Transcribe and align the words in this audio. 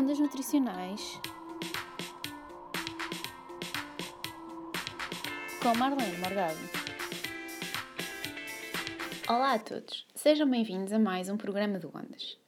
Ondas 0.00 0.18
nutricionais 0.18 1.20
com 5.62 5.74
Marlene 5.76 6.16
Morgado. 6.16 6.58
Olá 9.28 9.52
a 9.52 9.58
todos, 9.58 10.06
sejam 10.14 10.48
bem-vindos 10.48 10.90
a 10.94 10.98
mais 10.98 11.28
um 11.28 11.36
programa 11.36 11.78
de 11.78 11.86
Ondas. 11.86 12.38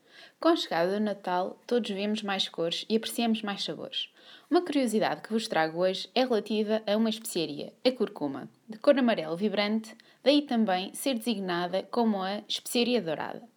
Com 0.41 0.49
a 0.49 0.57
chegada 0.57 0.95
do 0.95 1.05
Natal, 1.05 1.61
todos 1.67 1.91
vemos 1.91 2.23
mais 2.23 2.49
cores 2.49 2.87
e 2.89 2.97
apreciamos 2.97 3.43
mais 3.43 3.63
sabores. 3.63 4.11
Uma 4.51 4.63
curiosidade 4.63 5.21
que 5.21 5.31
vos 5.35 5.47
trago 5.47 5.81
hoje 5.81 6.09
é 6.15 6.25
relativa 6.25 6.83
a 6.87 6.97
uma 6.97 7.11
especiaria, 7.11 7.75
a 7.87 7.93
curcuma, 7.93 8.49
de 8.67 8.79
cor 8.79 8.99
amarelo 8.99 9.37
vibrante, 9.37 9.95
daí 10.25 10.41
também 10.41 10.95
ser 10.95 11.19
designada 11.19 11.83
como 11.91 12.23
a 12.23 12.39
especiaria 12.49 13.03
dourada. 13.03 13.52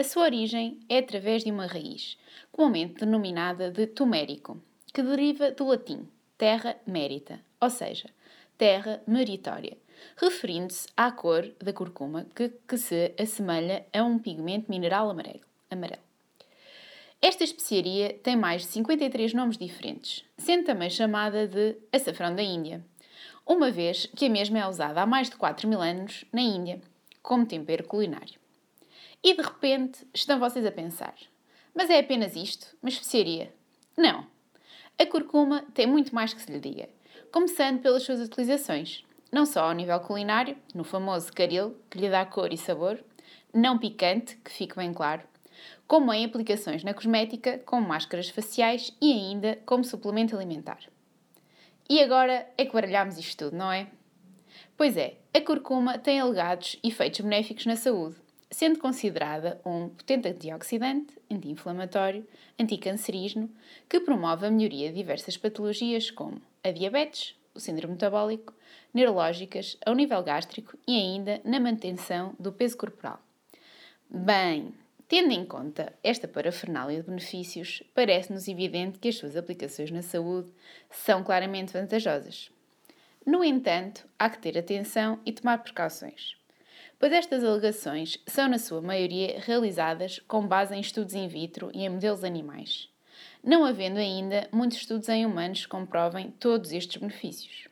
A 0.00 0.02
sua 0.02 0.22
origem 0.22 0.80
é 0.88 0.96
através 0.96 1.44
de 1.44 1.50
uma 1.50 1.66
raiz, 1.66 2.16
comumente 2.50 3.04
denominada 3.04 3.70
de 3.70 3.86
tumérico, 3.86 4.58
que 4.94 5.02
deriva 5.02 5.50
do 5.50 5.66
latim 5.66 6.08
terra 6.38 6.74
merita, 6.86 7.38
ou 7.60 7.68
seja, 7.68 8.08
terra 8.56 9.02
meritória, 9.06 9.76
referindo-se 10.16 10.88
à 10.96 11.12
cor 11.12 11.52
da 11.62 11.70
curcuma 11.74 12.26
que, 12.34 12.48
que, 12.66 12.78
se 12.78 13.12
assemelha 13.20 13.84
a 13.92 14.02
um 14.02 14.18
pigmento 14.18 14.70
mineral 14.70 15.10
amarelo, 15.10 15.44
amarelo. 15.70 16.00
Esta 17.20 17.44
especiaria 17.44 18.14
tem 18.22 18.36
mais 18.36 18.62
de 18.62 18.68
53 18.68 19.34
nomes 19.34 19.58
diferentes, 19.58 20.24
sendo 20.38 20.64
também 20.64 20.88
chamada 20.88 21.46
de 21.46 21.76
açafrão 21.92 22.34
da 22.34 22.42
Índia, 22.42 22.82
uma 23.46 23.70
vez 23.70 24.06
que 24.16 24.24
a 24.24 24.30
mesma 24.30 24.60
é 24.60 24.66
usada 24.66 25.02
há 25.02 25.04
mais 25.04 25.28
de 25.28 25.36
4 25.36 25.68
mil 25.68 25.82
anos 25.82 26.24
na 26.32 26.40
Índia, 26.40 26.80
como 27.22 27.44
tempero 27.44 27.84
culinário. 27.84 28.39
E 29.22 29.34
de 29.34 29.42
repente 29.42 30.06
estão 30.14 30.38
vocês 30.38 30.64
a 30.64 30.72
pensar: 30.72 31.14
mas 31.74 31.90
é 31.90 31.98
apenas 31.98 32.34
isto? 32.34 32.74
Uma 32.82 32.88
especiaria? 32.88 33.52
Não. 33.96 34.26
A 34.98 35.06
curcuma 35.06 35.64
tem 35.74 35.86
muito 35.86 36.14
mais 36.14 36.32
que 36.32 36.40
se 36.40 36.50
lhe 36.50 36.58
diga, 36.58 36.88
começando 37.30 37.80
pelas 37.80 38.02
suas 38.02 38.20
utilizações, 38.20 39.04
não 39.30 39.44
só 39.44 39.64
ao 39.64 39.72
nível 39.72 40.00
culinário, 40.00 40.56
no 40.74 40.84
famoso 40.84 41.32
caril, 41.32 41.76
que 41.90 41.98
lhe 41.98 42.08
dá 42.08 42.24
cor 42.24 42.52
e 42.52 42.56
sabor, 42.56 43.02
não 43.52 43.78
picante, 43.78 44.36
que 44.36 44.50
fique 44.50 44.76
bem 44.76 44.92
claro, 44.92 45.22
como 45.86 46.12
em 46.12 46.24
aplicações 46.24 46.82
na 46.82 46.94
cosmética, 46.94 47.58
como 47.66 47.86
máscaras 47.86 48.30
faciais 48.30 48.96
e 49.00 49.12
ainda 49.12 49.58
como 49.66 49.84
suplemento 49.84 50.34
alimentar. 50.34 50.80
E 51.88 52.02
agora 52.02 52.48
é 52.56 52.64
que 52.64 52.72
baralhamos 52.72 53.18
isto 53.18 53.44
tudo, 53.44 53.56
não 53.56 53.70
é? 53.70 53.88
Pois 54.76 54.96
é, 54.96 55.16
a 55.34 55.40
curcuma 55.40 55.98
tem 55.98 56.20
alegados 56.20 56.78
efeitos 56.82 57.20
benéficos 57.20 57.66
na 57.66 57.76
saúde, 57.76 58.16
sendo 58.50 58.80
considerada 58.80 59.60
um 59.64 59.88
potente 59.88 60.28
antioxidante, 60.28 61.16
anti-inflamatório, 61.30 62.26
anticancerígeno, 62.58 63.48
que 63.88 64.00
promove 64.00 64.46
a 64.46 64.50
melhoria 64.50 64.88
de 64.88 64.96
diversas 64.96 65.36
patologias 65.36 66.10
como 66.10 66.42
a 66.64 66.72
diabetes, 66.72 67.36
o 67.54 67.60
síndrome 67.60 67.94
metabólico, 67.94 68.52
neurológicas, 68.92 69.76
ao 69.86 69.94
nível 69.94 70.22
gástrico 70.22 70.76
e 70.86 70.96
ainda 70.96 71.40
na 71.44 71.60
manutenção 71.60 72.34
do 72.40 72.52
peso 72.52 72.76
corporal. 72.76 73.20
Bem, 74.08 74.74
tendo 75.06 75.32
em 75.32 75.44
conta 75.44 75.92
esta 76.02 76.26
parafernália 76.26 77.00
de 77.00 77.08
benefícios, 77.08 77.84
parece-nos 77.94 78.48
evidente 78.48 78.98
que 78.98 79.08
as 79.08 79.16
suas 79.16 79.36
aplicações 79.36 79.92
na 79.92 80.02
saúde 80.02 80.50
são 80.90 81.22
claramente 81.22 81.72
vantajosas. 81.72 82.50
No 83.24 83.44
entanto, 83.44 84.06
há 84.18 84.28
que 84.28 84.38
ter 84.38 84.58
atenção 84.58 85.20
e 85.24 85.32
tomar 85.32 85.58
precauções 85.58 86.39
pois 87.00 87.14
estas 87.14 87.42
alegações 87.42 88.18
são, 88.26 88.46
na 88.46 88.58
sua 88.58 88.82
maioria, 88.82 89.40
realizadas 89.40 90.20
com 90.28 90.46
base 90.46 90.74
em 90.74 90.80
estudos 90.80 91.14
in 91.14 91.26
vitro 91.26 91.70
e 91.72 91.82
em 91.82 91.88
modelos 91.88 92.22
animais, 92.22 92.90
não 93.42 93.64
havendo 93.64 93.98
ainda 93.98 94.46
muitos 94.52 94.76
estudos 94.76 95.08
em 95.08 95.24
humanos 95.24 95.62
que 95.62 95.68
comprovem 95.68 96.30
todos 96.38 96.72
estes 96.72 97.00
benefícios. 97.00 97.68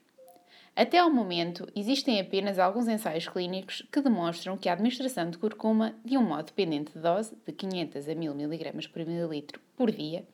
Até 0.74 0.98
ao 0.98 1.10
momento, 1.10 1.68
existem 1.76 2.18
apenas 2.18 2.58
alguns 2.58 2.88
ensaios 2.88 3.28
clínicos 3.28 3.82
que 3.92 4.00
demonstram 4.00 4.56
que 4.56 4.68
a 4.68 4.72
administração 4.72 5.28
de 5.28 5.36
curcuma, 5.36 5.94
de 6.04 6.16
um 6.16 6.22
modo 6.22 6.46
dependente 6.46 6.92
de 6.94 7.00
dose, 7.00 7.36
de 7.44 7.52
500 7.52 8.08
a 8.08 8.14
1000 8.14 8.32
mg 8.32 8.88
por 8.88 9.04
mililitro 9.04 9.60
por 9.76 9.90
dia, 9.90 10.24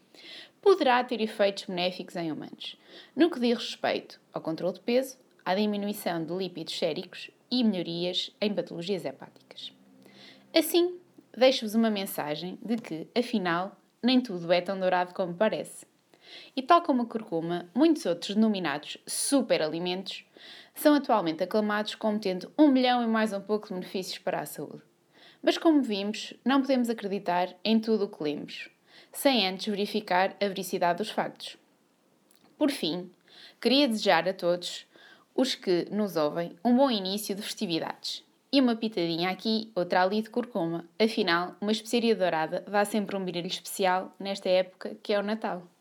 poderá 0.62 1.02
ter 1.02 1.20
efeitos 1.20 1.64
benéficos 1.64 2.14
em 2.14 2.30
humanos, 2.30 2.76
no 3.16 3.28
que 3.28 3.40
diz 3.40 3.58
respeito 3.58 4.20
ao 4.32 4.40
controle 4.40 4.74
de 4.74 4.80
peso, 4.80 5.16
à 5.44 5.54
diminuição 5.54 6.24
de 6.24 6.32
lípidos 6.32 6.78
séricos 6.78 7.30
e 7.60 7.64
melhorias 7.64 8.34
em 8.40 8.52
patologias 8.52 9.04
hepáticas. 9.04 9.72
Assim, 10.52 10.98
deixo-vos 11.36 11.74
uma 11.74 11.90
mensagem 11.90 12.58
de 12.60 12.76
que, 12.76 13.08
afinal, 13.16 13.76
nem 14.02 14.20
tudo 14.20 14.52
é 14.52 14.60
tão 14.60 14.78
dourado 14.78 15.14
como 15.14 15.34
parece. 15.34 15.86
E 16.56 16.62
tal 16.62 16.82
como 16.82 17.02
a 17.02 17.06
curcuma, 17.06 17.70
muitos 17.74 18.06
outros 18.06 18.34
denominados 18.34 18.98
superalimentos 19.06 20.24
são 20.74 20.94
atualmente 20.94 21.44
aclamados 21.44 21.94
como 21.94 22.18
tendo 22.18 22.50
um 22.58 22.68
milhão 22.68 23.02
e 23.02 23.06
mais 23.06 23.32
um 23.32 23.40
pouco 23.40 23.68
de 23.68 23.74
benefícios 23.74 24.18
para 24.18 24.40
a 24.40 24.46
saúde. 24.46 24.82
Mas 25.40 25.56
como 25.56 25.80
vimos, 25.80 26.34
não 26.44 26.60
podemos 26.60 26.90
acreditar 26.90 27.54
em 27.62 27.78
tudo 27.78 28.06
o 28.06 28.08
que 28.08 28.22
lemos, 28.22 28.68
sem 29.12 29.46
antes 29.46 29.66
verificar 29.66 30.34
a 30.40 30.48
vericidade 30.48 30.98
dos 30.98 31.10
factos. 31.10 31.56
Por 32.58 32.70
fim, 32.70 33.10
queria 33.60 33.86
desejar 33.86 34.28
a 34.28 34.32
todos 34.32 34.86
os 35.34 35.54
que 35.54 35.88
nos 35.90 36.16
ouvem 36.16 36.56
um 36.64 36.76
bom 36.76 36.90
início 36.90 37.34
de 37.34 37.42
festividades. 37.42 38.22
E 38.52 38.60
uma 38.60 38.76
pitadinha 38.76 39.30
aqui, 39.30 39.72
outra 39.74 40.02
ali 40.02 40.22
de 40.22 40.30
curcuma. 40.30 40.84
Afinal, 40.96 41.56
uma 41.60 41.72
especiaria 41.72 42.14
dourada 42.14 42.64
dá 42.68 42.84
sempre 42.84 43.16
um 43.16 43.24
brilho 43.24 43.48
especial 43.48 44.14
nesta 44.18 44.48
época 44.48 44.96
que 45.02 45.12
é 45.12 45.18
o 45.18 45.22
Natal. 45.24 45.73